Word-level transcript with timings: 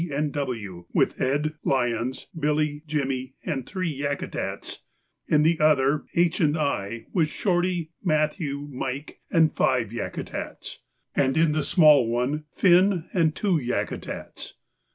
and 0.11 0.31
W., 0.33 0.87
with 0.93 1.21
Ed., 1.21 1.53
Lyons, 1.63 2.25
Billy, 2.35 2.81
Jimmy, 2.87 3.35
and 3.45 3.67
three 3.67 3.91
Yakutats; 4.01 4.79
in 5.27 5.43
the 5.43 5.59
other, 5.59 6.05
H. 6.15 6.39
and 6.39 6.57
I, 6.57 7.05
with 7.13 7.27
Shorty, 7.29 7.91
Matthew, 8.03 8.67
Mike, 8.71 9.19
and 9.29 9.53
five 9.53 9.91
Yakutats; 9.91 10.79
and 11.13 11.37
in 11.37 11.51
the 11.51 11.61
small 11.61 12.07
one 12.07 12.45
Finn 12.51 13.09
and 13.13 13.35
two 13.35 13.59
Yakutats. 13.59 14.53